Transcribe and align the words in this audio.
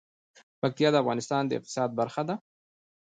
پکتیا 0.61 0.89
د 0.91 0.95
افغانستان 1.03 1.41
د 1.45 1.51
اقتصاد 1.59 1.89
برخه 1.99 2.21
ده. 2.29 2.35